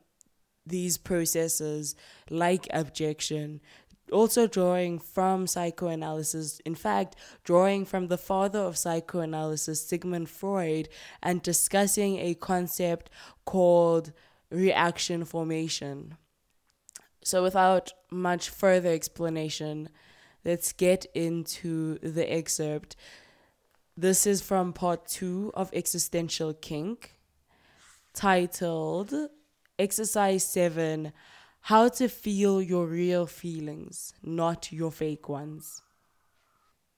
these 0.65 0.97
processes 0.97 1.95
like 2.29 2.67
abjection, 2.71 3.61
also 4.11 4.47
drawing 4.47 4.99
from 4.99 5.47
psychoanalysis, 5.47 6.59
in 6.65 6.75
fact, 6.75 7.15
drawing 7.43 7.85
from 7.85 8.07
the 8.07 8.17
father 8.17 8.59
of 8.59 8.77
psychoanalysis, 8.77 9.87
Sigmund 9.87 10.29
Freud, 10.29 10.89
and 11.23 11.41
discussing 11.41 12.17
a 12.17 12.33
concept 12.33 13.09
called 13.45 14.11
reaction 14.49 15.25
formation. 15.25 16.17
So, 17.23 17.43
without 17.43 17.93
much 18.09 18.49
further 18.49 18.89
explanation, 18.89 19.89
let's 20.43 20.73
get 20.73 21.05
into 21.13 21.99
the 21.99 22.31
excerpt. 22.31 22.95
This 23.95 24.25
is 24.25 24.41
from 24.41 24.73
part 24.73 25.07
two 25.07 25.51
of 25.53 25.69
Existential 25.73 26.53
Kink, 26.53 27.15
titled 28.13 29.13
Exercise 29.77 30.43
7 30.43 31.11
How 31.65 31.89
to 31.89 32.09
Feel 32.09 32.59
Your 32.59 32.87
Real 32.87 33.27
Feelings, 33.27 34.15
Not 34.23 34.71
Your 34.71 34.91
Fake 34.91 35.29
Ones. 35.29 35.83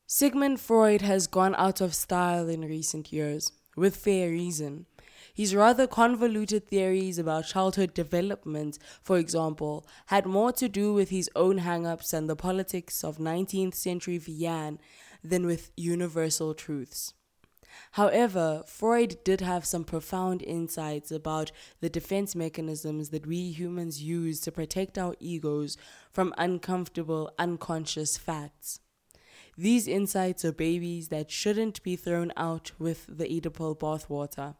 Sigmund 0.08 0.62
Freud 0.62 1.02
has 1.02 1.28
gone 1.28 1.54
out 1.56 1.82
of 1.82 1.94
style 1.94 2.48
in 2.48 2.62
recent 2.62 3.12
years, 3.12 3.52
with 3.76 3.98
fair 3.98 4.30
reason. 4.30 4.86
His 5.34 5.54
rather 5.54 5.86
convoluted 5.86 6.70
theories 6.70 7.20
about 7.20 7.48
childhood 7.48 7.94
development, 7.94 8.80
for 9.02 9.18
example, 9.18 9.86
had 10.06 10.26
more 10.26 10.54
to 10.54 10.70
do 10.70 10.94
with 10.94 11.10
his 11.10 11.30
own 11.36 11.58
hang 11.58 11.86
ups 11.86 12.14
and 12.14 12.30
the 12.30 12.38
politics 12.38 13.04
of 13.04 13.18
19th 13.18 13.76
century 13.76 14.18
Vienna 14.18 14.78
than 15.22 15.46
with 15.46 15.72
universal 15.76 16.54
truths. 16.54 17.14
However, 17.94 18.64
Freud 18.66 19.18
did 19.24 19.42
have 19.42 19.66
some 19.66 19.84
profound 19.84 20.42
insights 20.42 21.12
about 21.12 21.52
the 21.80 21.90
defense 21.90 22.36
mechanisms 22.36 23.10
that 23.10 23.28
we 23.28 23.52
humans 23.52 24.02
use 24.02 24.40
to 24.42 24.52
protect 24.52 24.98
our 24.98 25.16
egos 25.20 25.78
from 26.12 26.34
uncomfortable, 26.38 27.32
unconscious 27.38 28.18
facts. 28.18 28.80
These 29.58 29.88
insights 29.88 30.44
are 30.44 30.52
babies 30.52 31.10
that 31.10 31.30
shouldn't 31.30 31.84
be 31.84 31.96
thrown 31.96 32.34
out 32.36 32.72
with 32.80 33.06
the 33.08 33.26
Oedipal 33.26 33.78
bathwater. 33.78 34.56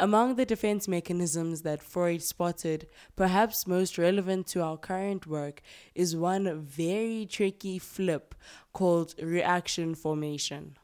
Among 0.00 0.36
the 0.36 0.46
defense 0.46 0.86
mechanisms 0.86 1.62
that 1.62 1.82
Freud 1.82 2.22
spotted, 2.22 2.86
perhaps 3.16 3.66
most 3.66 3.98
relevant 3.98 4.46
to 4.48 4.62
our 4.62 4.76
current 4.76 5.26
work, 5.26 5.60
is 5.92 6.14
one 6.14 6.60
very 6.60 7.26
tricky 7.26 7.80
flip 7.80 8.36
called 8.72 9.16
reaction 9.20 9.96
formation. 9.96 10.76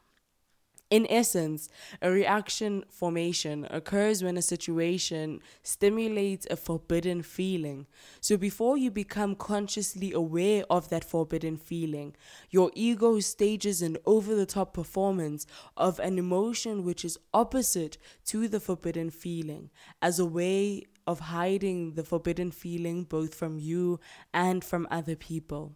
In 0.95 1.05
essence, 1.09 1.67
a 2.01 2.09
reaction 2.09 2.85
formation 2.89 3.67
occurs 3.69 4.23
when 4.23 4.37
a 4.37 4.41
situation 4.41 5.41
stimulates 5.61 6.47
a 6.49 6.55
forbidden 6.55 7.21
feeling. 7.21 7.85
So, 8.21 8.37
before 8.37 8.77
you 8.77 8.91
become 8.91 9.35
consciously 9.35 10.13
aware 10.13 10.63
of 10.69 10.87
that 10.87 11.03
forbidden 11.03 11.57
feeling, 11.57 12.15
your 12.49 12.71
ego 12.75 13.19
stages 13.19 13.81
an 13.81 13.97
over 14.05 14.35
the 14.35 14.45
top 14.45 14.73
performance 14.73 15.45
of 15.75 15.99
an 15.99 16.17
emotion 16.17 16.85
which 16.85 17.03
is 17.03 17.19
opposite 17.33 17.97
to 18.27 18.47
the 18.47 18.61
forbidden 18.61 19.09
feeling 19.09 19.71
as 20.01 20.17
a 20.17 20.25
way 20.25 20.85
of 21.05 21.19
hiding 21.19 21.95
the 21.95 22.05
forbidden 22.05 22.51
feeling 22.51 23.03
both 23.03 23.35
from 23.35 23.59
you 23.59 23.99
and 24.33 24.63
from 24.63 24.87
other 24.89 25.17
people. 25.17 25.75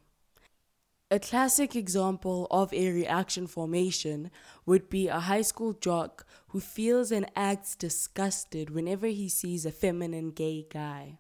A 1.12 1.18
classic 1.18 1.76
example 1.76 2.46
of 2.52 2.72
a 2.72 2.92
reaction 2.92 3.48
formation 3.48 4.30
would 4.68 4.92
be 4.92 5.08
a 5.08 5.22
high 5.22 5.42
school 5.42 5.74
jock 5.74 6.24
who 6.50 6.60
feels 6.60 7.12
and 7.12 7.32
acts 7.36 7.76
disgusted 7.76 8.70
whenever 8.70 9.08
he 9.08 9.28
sees 9.28 9.66
a 9.66 9.72
feminine 9.72 10.30
gay 10.30 10.68
guy. 10.70 11.18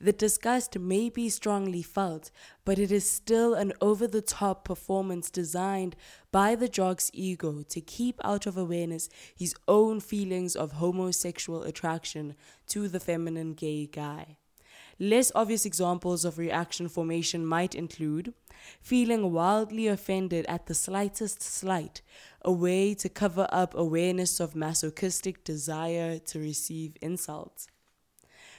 The 0.00 0.12
disgust 0.12 0.76
may 0.76 1.08
be 1.08 1.28
strongly 1.28 1.82
felt, 1.82 2.32
but 2.64 2.80
it 2.80 2.90
is 2.90 3.08
still 3.08 3.54
an 3.54 3.72
over 3.80 4.08
the 4.08 4.22
top 4.22 4.64
performance 4.64 5.30
designed 5.30 5.94
by 6.32 6.56
the 6.56 6.68
jock's 6.68 7.08
ego 7.14 7.62
to 7.68 7.80
keep 7.80 8.20
out 8.24 8.46
of 8.46 8.56
awareness 8.56 9.08
his 9.36 9.54
own 9.68 10.00
feelings 10.00 10.56
of 10.56 10.72
homosexual 10.72 11.62
attraction 11.62 12.34
to 12.66 12.88
the 12.88 12.98
feminine 12.98 13.54
gay 13.54 13.86
guy. 13.86 14.38
Less 14.98 15.32
obvious 15.34 15.64
examples 15.64 16.24
of 16.24 16.38
reaction 16.38 16.88
formation 16.88 17.46
might 17.46 17.74
include 17.74 18.34
feeling 18.80 19.32
wildly 19.32 19.86
offended 19.88 20.46
at 20.46 20.66
the 20.66 20.74
slightest 20.74 21.42
slight, 21.42 22.02
a 22.42 22.52
way 22.52 22.94
to 22.94 23.08
cover 23.08 23.48
up 23.50 23.74
awareness 23.74 24.40
of 24.40 24.54
masochistic 24.54 25.44
desire 25.44 26.18
to 26.18 26.38
receive 26.38 26.96
insults. 27.00 27.66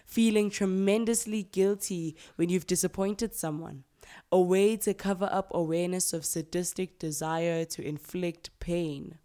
Feeling 0.06 0.50
tremendously 0.50 1.44
guilty 1.44 2.18
when 2.36 2.50
you've 2.50 2.68
disappointed 2.68 3.34
someone, 3.34 3.84
a 4.32 4.40
way 4.40 4.76
to 4.78 4.94
cover 4.94 5.30
up 5.32 5.50
awareness 5.54 6.12
of 6.12 6.26
sadistic 6.26 7.00
desire 7.00 7.64
to 7.66 7.88
inflict 7.88 8.50
pain 8.60 9.18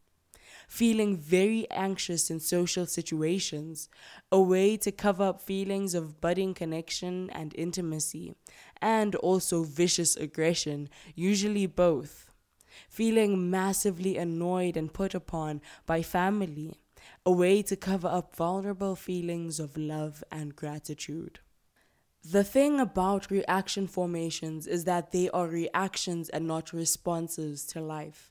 feeling 0.69 1.17
very 1.17 1.69
anxious 1.71 2.31
in 2.31 2.39
social 2.39 2.87
situations, 2.87 3.89
a 4.31 4.41
way 4.41 4.77
to 4.77 4.93
cover 4.93 5.25
up 5.25 5.41
feelings 5.41 5.95
of 5.95 6.21
budding 6.21 6.53
connection 6.53 7.31
and 7.31 7.55
intimacy, 7.57 8.35
and 8.81 9.15
also 9.17 9.65
vicious 9.65 10.15
aggression, 10.17 10.89
usually 11.15 11.67
both. 11.67 12.31
Feeling 12.89 13.51
massively 13.51 14.19
annoyed 14.19 14.77
and 14.77 14.93
put 14.93 15.15
upon 15.15 15.63
by 15.87 16.03
family, 16.03 16.77
a 17.25 17.33
way 17.33 17.63
to 17.63 17.75
cover 17.75 18.07
up 18.07 18.37
vulnerable 18.37 18.95
feelings 18.95 19.59
of 19.59 19.77
love 19.77 20.23
and 20.31 20.55
gratitude. 20.55 21.41
The 22.23 22.45
thing 22.45 22.79
about 22.79 23.31
reaction 23.31 23.87
formations 23.87 24.67
is 24.67 24.85
that 24.85 25.13
they 25.13 25.31
are 25.31 25.47
reactions 25.47 26.29
and 26.29 26.47
not 26.47 26.75
responses 26.75 27.65
to 27.69 27.81
life. 27.81 28.31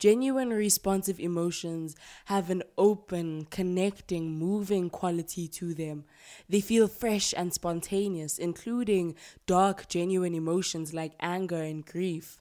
Genuine 0.00 0.48
responsive 0.48 1.20
emotions 1.20 1.94
have 2.24 2.48
an 2.48 2.62
open, 2.78 3.44
connecting, 3.50 4.38
moving 4.38 4.88
quality 4.88 5.46
to 5.46 5.74
them. 5.74 6.04
They 6.48 6.62
feel 6.62 6.88
fresh 6.88 7.34
and 7.36 7.52
spontaneous, 7.52 8.38
including 8.38 9.14
dark, 9.46 9.88
genuine 9.88 10.34
emotions 10.34 10.94
like 10.94 11.12
anger 11.20 11.62
and 11.62 11.84
grief. 11.84 12.40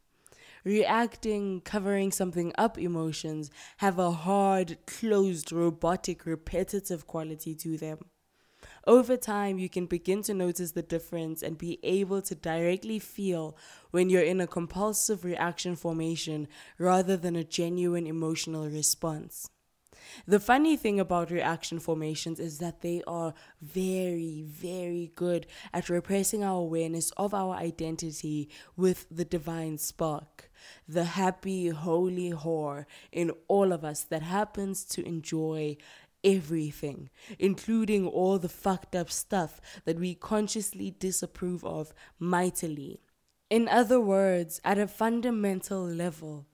Reacting, 0.64 1.60
covering 1.60 2.14
something 2.14 2.54
up 2.58 2.78
emotions 2.78 3.52
have 3.78 4.00
a 4.00 4.12
hard, 4.12 4.78
closed, 4.88 5.52
robotic, 5.52 6.26
repetitive 6.26 7.08
quality 7.08 7.56
to 7.56 7.78
them. 7.78 8.00
Over 8.88 9.18
time, 9.18 9.60
you 9.60 9.70
can 9.70 9.86
begin 9.86 10.22
to 10.24 10.34
notice 10.34 10.72
the 10.72 10.82
difference 10.82 11.44
and 11.44 11.58
be 11.58 11.80
able 11.84 12.22
to 12.24 12.36
directly 12.36 13.00
feel 13.00 13.58
when 13.92 14.10
you're 14.10 14.22
in 14.22 14.42
a 14.42 14.48
compulsive 14.48 15.24
reaction 15.24 15.76
formation 15.76 16.48
rather 16.78 17.18
than 17.18 17.36
a 17.36 17.44
genuine 17.44 18.08
emotional 18.08 18.70
response. 18.70 19.50
The 20.26 20.40
funny 20.40 20.76
thing 20.76 21.00
about 21.00 21.32
reaction 21.32 21.80
formations 21.80 22.40
is 22.40 22.60
that 22.60 22.82
they 22.82 23.02
are 23.08 23.34
very, 23.62 24.44
very 24.48 25.12
good 25.16 25.48
at 25.74 25.90
repressing 25.90 26.44
our 26.44 26.60
awareness 26.62 27.12
of 27.12 27.34
our 27.34 27.56
identity 27.56 28.50
with 28.76 29.06
the 29.12 29.26
divine 29.26 29.78
spark, 29.78 30.50
the 30.88 31.04
happy, 31.04 31.70
holy 31.70 32.32
whore 32.32 32.86
in 33.12 33.32
all 33.48 33.72
of 33.72 33.84
us 33.84 34.04
that 34.06 34.24
happens 34.24 34.84
to 34.86 35.06
enjoy 35.06 35.78
everything, 36.24 37.10
including 37.38 38.08
all 38.08 38.40
the 38.40 38.50
fucked 38.50 38.96
up 38.96 39.12
stuff 39.12 39.62
that 39.86 40.00
we 40.00 40.16
consciously 40.16 40.92
disapprove 40.92 41.64
of 41.64 41.94
mightily. 42.20 43.02
In 43.50 43.68
other 43.68 44.00
words, 44.00 44.62
at 44.64 44.78
a 44.78 44.88
fundamental 44.88 45.84
level, 45.84 46.46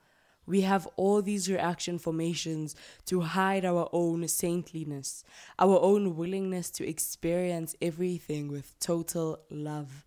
we 0.46 0.62
have 0.62 0.88
all 0.96 1.22
these 1.22 1.50
reaction 1.50 1.98
formations 1.98 2.76
to 3.06 3.22
hide 3.22 3.66
our 3.66 3.90
own 3.92 4.28
saintliness, 4.28 5.24
our 5.58 5.80
own 5.82 6.16
willingness 6.16 6.70
to 6.72 6.88
experience 6.88 7.76
everything 7.82 8.48
with 8.48 8.80
total 8.80 9.40
love. 9.50 10.06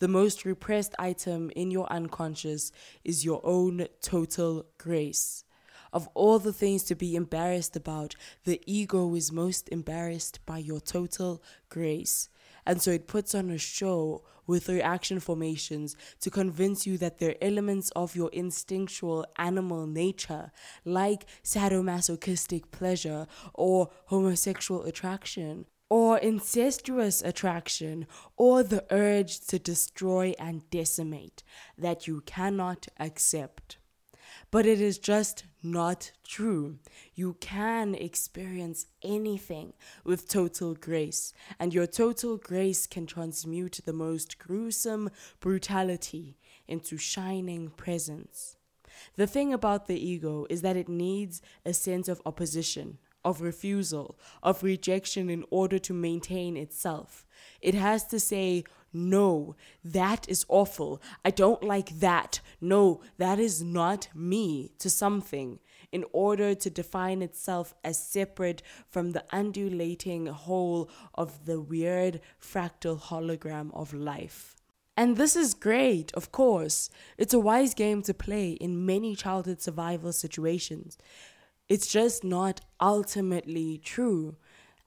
The 0.00 0.08
most 0.08 0.44
repressed 0.44 0.94
item 0.98 1.50
in 1.54 1.70
your 1.70 1.90
unconscious 1.92 2.72
is 3.04 3.24
your 3.24 3.40
own 3.44 3.86
total 4.02 4.66
grace. 4.78 5.43
Of 5.94 6.08
all 6.14 6.40
the 6.40 6.52
things 6.52 6.82
to 6.84 6.96
be 6.96 7.14
embarrassed 7.14 7.76
about, 7.76 8.16
the 8.42 8.60
ego 8.66 9.14
is 9.14 9.30
most 9.30 9.68
embarrassed 9.68 10.40
by 10.44 10.58
your 10.58 10.80
total 10.80 11.40
grace. 11.68 12.28
And 12.66 12.82
so 12.82 12.90
it 12.90 13.06
puts 13.06 13.32
on 13.32 13.48
a 13.48 13.58
show 13.58 14.24
with 14.44 14.68
reaction 14.68 15.20
formations 15.20 15.96
to 16.20 16.30
convince 16.30 16.84
you 16.84 16.98
that 16.98 17.20
they're 17.20 17.36
elements 17.40 17.92
of 17.94 18.16
your 18.16 18.28
instinctual 18.32 19.24
animal 19.38 19.86
nature, 19.86 20.50
like 20.84 21.26
sadomasochistic 21.44 22.72
pleasure 22.72 23.28
or 23.54 23.90
homosexual 24.06 24.82
attraction, 24.82 25.64
or 25.88 26.18
incestuous 26.18 27.22
attraction, 27.22 28.08
or 28.36 28.64
the 28.64 28.84
urge 28.90 29.38
to 29.46 29.60
destroy 29.60 30.34
and 30.40 30.68
decimate 30.70 31.44
that 31.78 32.08
you 32.08 32.20
cannot 32.22 32.88
accept. 32.98 33.76
But 34.50 34.66
it 34.66 34.80
is 34.80 34.98
just 34.98 35.44
not 35.64 36.12
true. 36.26 36.78
You 37.14 37.36
can 37.40 37.94
experience 37.94 38.86
anything 39.02 39.72
with 40.04 40.28
total 40.28 40.74
grace, 40.74 41.32
and 41.58 41.72
your 41.72 41.86
total 41.86 42.36
grace 42.36 42.86
can 42.86 43.06
transmute 43.06 43.80
the 43.84 43.92
most 43.92 44.38
gruesome 44.38 45.10
brutality 45.40 46.36
into 46.68 46.96
shining 46.96 47.70
presence. 47.70 48.56
The 49.16 49.26
thing 49.26 49.52
about 49.52 49.86
the 49.86 49.98
ego 49.98 50.46
is 50.48 50.62
that 50.62 50.76
it 50.76 50.88
needs 50.88 51.42
a 51.64 51.72
sense 51.72 52.08
of 52.08 52.22
opposition, 52.24 52.98
of 53.24 53.40
refusal, 53.40 54.18
of 54.42 54.62
rejection 54.62 55.30
in 55.30 55.44
order 55.50 55.78
to 55.80 55.92
maintain 55.92 56.56
itself. 56.56 57.26
It 57.60 57.74
has 57.74 58.04
to 58.08 58.20
say, 58.20 58.64
no, 58.94 59.56
that 59.84 60.28
is 60.28 60.46
awful. 60.48 61.02
I 61.24 61.30
don't 61.30 61.62
like 61.62 61.98
that. 61.98 62.40
No, 62.60 63.00
that 63.18 63.38
is 63.38 63.62
not 63.62 64.08
me 64.14 64.70
to 64.78 64.88
something 64.88 65.58
in 65.90 66.04
order 66.12 66.54
to 66.54 66.70
define 66.70 67.22
itself 67.22 67.74
as 67.84 68.02
separate 68.02 68.62
from 68.88 69.12
the 69.12 69.24
undulating 69.32 70.26
whole 70.26 70.90
of 71.14 71.46
the 71.46 71.60
weird 71.60 72.20
fractal 72.40 73.00
hologram 73.00 73.70
of 73.74 73.92
life. 73.92 74.54
And 74.96 75.16
this 75.16 75.34
is 75.34 75.54
great, 75.54 76.12
of 76.14 76.30
course. 76.30 76.88
It's 77.18 77.34
a 77.34 77.40
wise 77.40 77.74
game 77.74 78.02
to 78.02 78.14
play 78.14 78.52
in 78.52 78.86
many 78.86 79.16
childhood 79.16 79.60
survival 79.60 80.12
situations. 80.12 80.96
It's 81.68 81.88
just 81.88 82.22
not 82.22 82.60
ultimately 82.80 83.78
true 83.78 84.36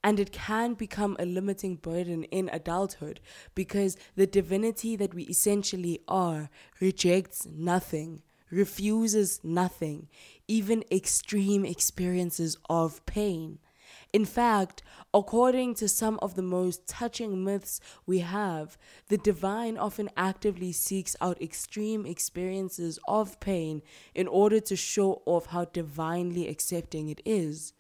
and 0.08 0.22
it 0.22 0.32
can 0.32 0.74
become 0.74 1.18
a 1.20 1.26
limiting 1.26 1.76
burden 1.76 2.24
in 2.40 2.50
adulthood 2.54 3.20
because 3.54 3.98
the 4.16 4.26
divinity 4.26 4.96
that 4.96 5.14
we 5.14 5.24
essentially 5.24 6.00
are 6.08 6.50
rejects 6.80 7.46
nothing, 7.46 8.22
refuses 8.50 9.42
nothing, 9.44 10.08
even 10.48 10.82
extreme 10.90 11.66
experiences 11.66 12.56
of 12.70 13.06
pain. 13.06 13.60
In 14.14 14.24
fact, 14.24 14.82
according 15.14 15.76
to 15.76 15.90
some 15.90 16.18
of 16.22 16.36
the 16.36 16.42
most 16.42 16.88
touching 16.88 17.44
myths 17.44 17.82
we 18.06 18.20
have, 18.20 18.78
the 19.10 19.18
divine 19.18 19.78
often 19.78 20.10
actively 20.16 20.72
seeks 20.72 21.18
out 21.20 21.42
extreme 21.42 22.06
experiences 22.06 22.98
of 23.10 23.42
pain 23.42 23.82
in 24.16 24.30
order 24.30 24.62
to 24.62 24.78
show 24.78 25.22
off 25.26 25.48
how 25.48 25.66
divinely 25.66 26.48
accepting 26.48 27.10
it 27.10 27.20
is. 27.26 27.74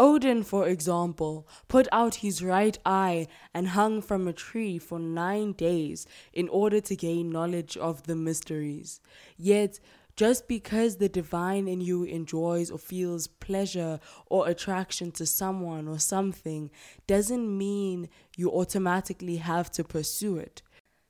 Odin, 0.00 0.42
for 0.42 0.66
example, 0.66 1.46
put 1.68 1.86
out 1.92 2.14
his 2.16 2.42
right 2.42 2.78
eye 2.86 3.26
and 3.52 3.68
hung 3.68 4.00
from 4.00 4.26
a 4.26 4.32
tree 4.32 4.78
for 4.78 4.98
nine 4.98 5.52
days 5.52 6.06
in 6.32 6.48
order 6.48 6.80
to 6.80 6.96
gain 6.96 7.28
knowledge 7.28 7.76
of 7.76 8.04
the 8.04 8.16
mysteries. 8.16 9.02
Yet, 9.36 9.78
just 10.16 10.48
because 10.48 10.96
the 10.96 11.10
divine 11.10 11.68
in 11.68 11.82
you 11.82 12.04
enjoys 12.04 12.70
or 12.70 12.78
feels 12.78 13.26
pleasure 13.26 14.00
or 14.24 14.48
attraction 14.48 15.12
to 15.12 15.26
someone 15.26 15.86
or 15.86 15.98
something 15.98 16.70
doesn't 17.06 17.58
mean 17.58 18.08
you 18.38 18.50
automatically 18.50 19.36
have 19.36 19.70
to 19.72 19.84
pursue 19.84 20.38
it. 20.38 20.62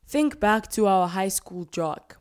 Think 0.04 0.40
back 0.40 0.68
to 0.72 0.88
our 0.88 1.06
high 1.06 1.28
school 1.28 1.64
jock. 1.64 2.16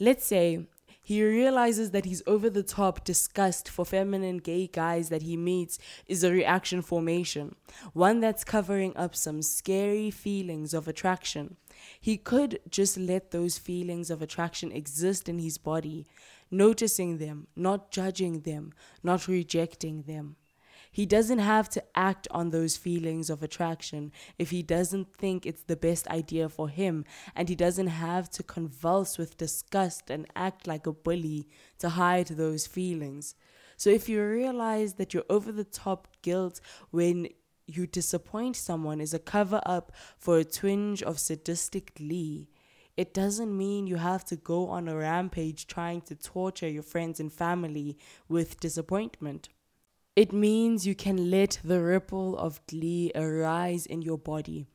Let's 0.00 0.26
say 0.26 0.66
he 1.08 1.24
realizes 1.24 1.92
that 1.92 2.04
his 2.04 2.22
over 2.26 2.50
the 2.50 2.62
top 2.62 3.02
disgust 3.02 3.66
for 3.66 3.86
feminine 3.86 4.36
gay 4.36 4.66
guys 4.66 5.08
that 5.08 5.22
he 5.22 5.38
meets 5.38 5.78
is 6.06 6.22
a 6.22 6.30
reaction 6.30 6.82
formation, 6.82 7.54
one 7.94 8.20
that's 8.20 8.44
covering 8.44 8.94
up 8.94 9.16
some 9.16 9.40
scary 9.40 10.10
feelings 10.10 10.74
of 10.74 10.86
attraction. 10.86 11.56
He 11.98 12.18
could 12.18 12.60
just 12.68 12.98
let 12.98 13.30
those 13.30 13.56
feelings 13.56 14.10
of 14.10 14.20
attraction 14.20 14.70
exist 14.70 15.30
in 15.30 15.38
his 15.38 15.56
body, 15.56 16.06
noticing 16.50 17.16
them, 17.16 17.46
not 17.56 17.90
judging 17.90 18.42
them, 18.42 18.74
not 19.02 19.26
rejecting 19.28 20.02
them. 20.02 20.36
He 20.98 21.06
doesn't 21.06 21.38
have 21.38 21.68
to 21.68 21.84
act 21.94 22.26
on 22.32 22.50
those 22.50 22.76
feelings 22.76 23.30
of 23.30 23.40
attraction 23.40 24.10
if 24.36 24.50
he 24.50 24.64
doesn't 24.64 25.14
think 25.14 25.46
it's 25.46 25.62
the 25.62 25.76
best 25.76 26.08
idea 26.08 26.48
for 26.48 26.68
him, 26.68 27.04
and 27.36 27.48
he 27.48 27.54
doesn't 27.54 27.86
have 27.86 28.28
to 28.30 28.42
convulse 28.42 29.16
with 29.16 29.36
disgust 29.36 30.10
and 30.10 30.26
act 30.34 30.66
like 30.66 30.88
a 30.88 30.92
bully 30.92 31.46
to 31.78 31.90
hide 31.90 32.26
those 32.26 32.66
feelings. 32.66 33.36
So 33.76 33.90
if 33.90 34.08
you 34.08 34.24
realize 34.24 34.94
that 34.94 35.14
your 35.14 35.22
over 35.30 35.52
the 35.52 35.62
top 35.62 36.08
guilt 36.20 36.60
when 36.90 37.28
you 37.68 37.86
disappoint 37.86 38.56
someone 38.56 39.00
is 39.00 39.14
a 39.14 39.20
cover 39.20 39.60
up 39.64 39.92
for 40.16 40.38
a 40.38 40.44
twinge 40.44 41.04
of 41.04 41.20
sadistic 41.20 41.94
glee, 41.94 42.48
it 42.96 43.14
doesn't 43.14 43.56
mean 43.56 43.86
you 43.86 43.98
have 43.98 44.24
to 44.24 44.34
go 44.34 44.66
on 44.66 44.88
a 44.88 44.96
rampage 44.96 45.68
trying 45.68 46.00
to 46.00 46.16
torture 46.16 46.68
your 46.68 46.82
friends 46.82 47.20
and 47.20 47.32
family 47.32 47.96
with 48.28 48.58
disappointment. 48.58 49.48
It 50.18 50.32
means 50.32 50.84
you 50.84 50.96
can 50.96 51.30
let 51.30 51.60
the 51.62 51.80
ripple 51.80 52.36
of 52.36 52.60
glee 52.66 53.12
arise 53.14 53.86
in 53.86 54.02
your 54.02 54.18
body, 54.18 54.66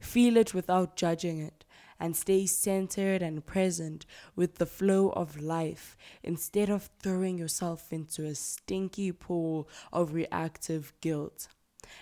feel 0.00 0.38
it 0.38 0.54
without 0.54 0.96
judging 0.96 1.38
it, 1.38 1.66
and 2.00 2.16
stay 2.16 2.46
centered 2.46 3.20
and 3.20 3.44
present 3.44 4.06
with 4.36 4.54
the 4.54 4.64
flow 4.64 5.10
of 5.10 5.38
life 5.38 5.98
instead 6.22 6.70
of 6.70 6.88
throwing 7.02 7.36
yourself 7.36 7.92
into 7.92 8.24
a 8.24 8.34
stinky 8.34 9.12
pool 9.12 9.68
of 9.92 10.14
reactive 10.14 10.94
guilt. 11.02 11.48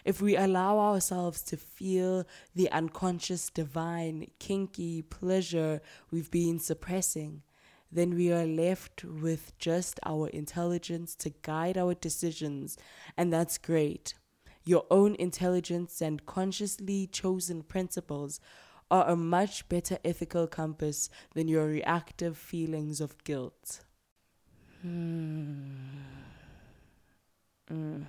If 0.04 0.22
we 0.22 0.36
allow 0.36 0.78
ourselves 0.78 1.42
to 1.50 1.56
feel 1.56 2.24
the 2.54 2.70
unconscious 2.70 3.50
divine, 3.50 4.30
kinky 4.38 5.02
pleasure 5.02 5.82
we've 6.12 6.30
been 6.30 6.60
suppressing, 6.60 7.42
then 7.94 8.14
we 8.14 8.32
are 8.32 8.44
left 8.44 9.04
with 9.04 9.56
just 9.58 10.00
our 10.04 10.28
intelligence 10.28 11.14
to 11.16 11.30
guide 11.42 11.78
our 11.78 11.94
decisions, 11.94 12.76
and 13.16 13.32
that's 13.32 13.56
great. 13.56 14.14
Your 14.64 14.84
own 14.90 15.14
intelligence 15.14 16.02
and 16.02 16.26
consciously 16.26 17.06
chosen 17.06 17.62
principles 17.62 18.40
are 18.90 19.08
a 19.08 19.16
much 19.16 19.68
better 19.68 19.98
ethical 20.04 20.46
compass 20.46 21.08
than 21.34 21.48
your 21.48 21.66
reactive 21.66 22.36
feelings 22.36 23.00
of 23.00 23.22
guilt. 23.24 23.84
Hmm. 24.82 25.70
Mm. 27.70 28.04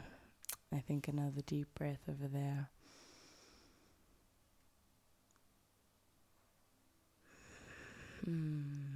I 0.73 0.79
think 0.79 1.07
another 1.07 1.41
deep 1.45 1.67
breath 1.75 2.01
over 2.09 2.27
there. 2.27 2.69
Hmm. 8.25 8.94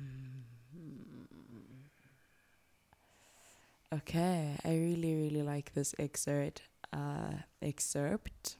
Okay, 3.94 4.56
I 4.64 4.70
really, 4.70 5.16
really 5.16 5.42
like 5.42 5.74
this 5.74 5.96
excerpt. 5.98 6.62
Uh, 6.94 7.42
excerpt. 7.62 8.58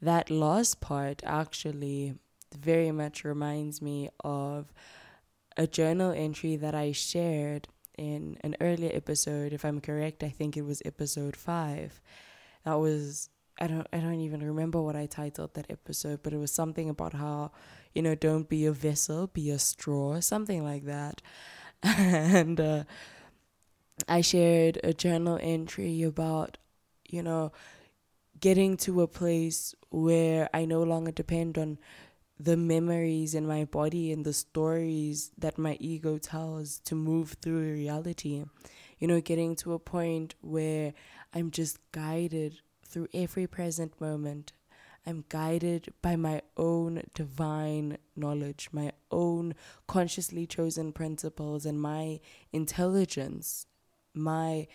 That 0.00 0.30
last 0.30 0.80
part 0.80 1.22
actually 1.24 2.14
very 2.56 2.92
much 2.92 3.24
reminds 3.24 3.82
me 3.82 4.08
of 4.22 4.72
a 5.56 5.66
journal 5.66 6.12
entry 6.12 6.54
that 6.56 6.74
I 6.74 6.92
shared 6.92 7.66
in 7.98 8.38
an 8.42 8.56
earlier 8.60 8.90
episode. 8.94 9.52
If 9.52 9.64
I'm 9.64 9.80
correct, 9.80 10.22
I 10.22 10.28
think 10.28 10.56
it 10.56 10.62
was 10.62 10.80
episode 10.84 11.34
five. 11.34 12.00
That 12.64 12.74
was 12.74 13.30
I 13.58 13.66
don't 13.66 13.86
I 13.92 13.98
don't 13.98 14.20
even 14.20 14.44
remember 14.44 14.80
what 14.80 14.94
I 14.96 15.06
titled 15.06 15.54
that 15.54 15.70
episode, 15.70 16.22
but 16.22 16.32
it 16.32 16.38
was 16.38 16.52
something 16.52 16.88
about 16.88 17.14
how 17.14 17.50
you 17.94 18.02
know 18.02 18.14
don't 18.14 18.48
be 18.48 18.66
a 18.66 18.72
vessel, 18.72 19.26
be 19.26 19.50
a 19.50 19.58
straw, 19.58 20.20
something 20.20 20.62
like 20.62 20.84
that. 20.84 21.22
and 21.82 22.60
uh, 22.60 22.84
I 24.08 24.20
shared 24.20 24.78
a 24.84 24.92
journal 24.92 25.38
entry 25.40 26.02
about, 26.02 26.58
you 27.08 27.22
know, 27.22 27.52
getting 28.38 28.76
to 28.78 29.00
a 29.00 29.08
place 29.08 29.74
where 29.90 30.50
I 30.52 30.66
no 30.66 30.82
longer 30.82 31.12
depend 31.12 31.56
on 31.56 31.78
the 32.38 32.58
memories 32.58 33.34
in 33.34 33.46
my 33.46 33.64
body 33.64 34.12
and 34.12 34.24
the 34.24 34.34
stories 34.34 35.30
that 35.38 35.56
my 35.56 35.78
ego 35.80 36.18
tells 36.18 36.78
to 36.80 36.94
move 36.94 37.36
through 37.40 37.72
reality. 37.72 38.44
You 38.98 39.08
know, 39.08 39.20
getting 39.22 39.56
to 39.56 39.72
a 39.72 39.78
point 39.78 40.34
where 40.42 40.92
I'm 41.32 41.50
just 41.50 41.78
guided 41.92 42.60
through 42.86 43.08
every 43.14 43.46
present 43.46 43.98
moment. 43.98 44.52
I'm 45.06 45.24
guided 45.30 45.94
by 46.02 46.16
my 46.16 46.42
own 46.56 47.02
divine 47.14 47.96
knowledge, 48.14 48.68
my 48.72 48.92
own 49.10 49.54
consciously 49.86 50.46
chosen 50.46 50.92
principles, 50.92 51.64
and 51.64 51.80
my 51.80 52.20
intelligence 52.52 53.66
my 54.16 54.66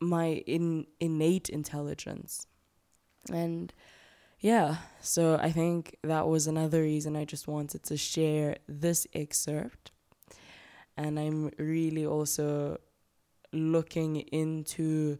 my 0.00 0.42
in, 0.46 0.86
innate 1.00 1.48
intelligence 1.48 2.46
and 3.30 3.72
yeah, 4.44 4.76
so 5.00 5.38
I 5.40 5.50
think 5.50 5.96
that 6.02 6.28
was 6.28 6.46
another 6.46 6.82
reason 6.82 7.16
I 7.16 7.24
just 7.24 7.48
wanted 7.48 7.82
to 7.84 7.96
share 7.96 8.58
this 8.68 9.06
excerpt. 9.14 9.90
And 10.98 11.18
I'm 11.18 11.50
really 11.56 12.04
also 12.04 12.78
looking 13.54 14.16
into 14.16 15.18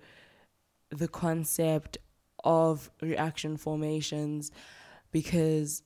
the 0.90 1.08
concept 1.08 1.96
of 2.44 2.90
reaction 3.00 3.56
formations 3.56 4.50
because 5.10 5.82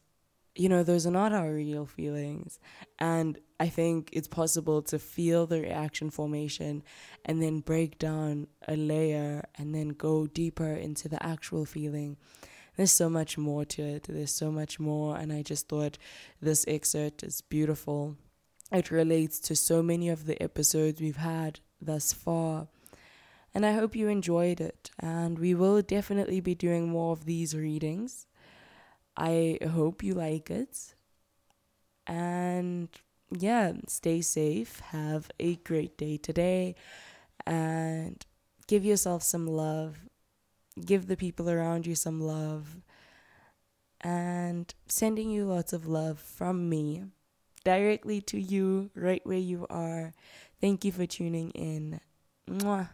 you 0.59 0.68
know 0.68 0.83
those 0.83 1.07
are 1.07 1.12
not 1.12 1.33
our 1.33 1.53
real 1.53 1.87
feelings. 1.87 2.59
And 2.99 3.38
i 3.61 3.68
think 3.68 4.11
it's 4.12 4.29
possible 4.29 4.83
to 4.83 4.99
feel 4.99 5.47
the 5.47 5.61
reaction 5.61 6.11
formation 6.11 6.83
and 7.25 7.42
then 7.42 7.61
break 7.61 7.99
down 7.99 8.47
a 8.68 8.77
layer 8.77 9.44
and 9.57 9.75
then 9.75 9.88
go 9.88 10.27
deeper 10.27 10.73
into 10.75 11.09
the 11.09 11.23
actual 11.23 11.64
feeling. 11.64 12.16
There's 12.77 12.92
so 12.92 13.11
much 13.11 13.37
more 13.37 13.64
to 13.64 13.83
it. 13.83 14.05
There's 14.09 14.33
so 14.33 14.53
much 14.53 14.79
more. 14.79 15.16
And 15.16 15.33
i 15.33 15.42
just 15.42 15.68
thought 15.68 15.99
this 16.40 16.64
excerpt 16.68 17.25
is 17.25 17.40
beautiful. 17.40 18.16
It 18.71 18.92
relates 18.92 19.40
to 19.40 19.57
so 19.57 19.83
many 19.83 20.09
of 20.09 20.27
the 20.27 20.40
episodes 20.40 21.01
we've 21.01 21.16
had 21.16 21.59
thus 21.81 22.12
far. 22.12 22.68
And 23.53 23.66
I 23.66 23.73
hope 23.73 23.97
you 23.97 24.07
enjoyed 24.07 24.61
it. 24.61 24.92
And 25.01 25.40
we 25.40 25.55
will 25.55 25.83
definitely 25.83 26.38
be 26.40 26.55
doing 26.55 26.88
more 26.88 27.12
of 27.12 27.25
these 27.25 27.53
readings. 27.53 28.28
I 29.19 29.59
hope 29.73 30.05
you 30.05 30.15
like 30.15 30.49
it. 30.49 30.95
And 32.07 32.89
yeah, 33.37 33.73
stay 33.89 34.21
safe. 34.21 34.81
Have 34.81 35.31
a 35.41 35.57
great 35.57 35.99
day 35.99 36.17
today. 36.17 36.77
And 37.45 38.25
give 38.69 38.85
yourself 38.85 39.25
some 39.25 39.47
love. 39.47 39.99
Give 40.83 41.09
the 41.09 41.17
people 41.17 41.51
around 41.51 41.85
you 41.87 41.97
some 41.97 42.21
love. 42.21 42.77
And 44.01 44.73
sending 44.87 45.31
you 45.31 45.45
lots 45.45 45.73
of 45.73 45.89
love 45.89 46.21
from 46.21 46.69
me 46.69 47.03
directly 47.65 48.21
to 48.21 48.39
you, 48.39 48.91
right 48.95 49.21
where 49.27 49.37
you 49.37 49.67
are. 49.69 50.15
Thank 50.61 50.85
you 50.85 50.93
for 50.93 51.07
tuning 51.07 51.51
in. 51.51 52.01
Mwah. 52.49 52.91